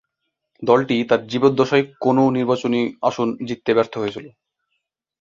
[0.63, 4.25] দলটি তার জীবদ্দশায় কোনও নির্বাচনী আসন জিততে ব্যর্থ হয়েছিল।